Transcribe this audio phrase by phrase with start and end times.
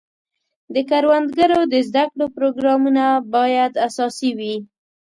[0.73, 3.03] د کروندګرو د زده کړو پروګرامونه
[3.33, 4.55] باید اساسي وي.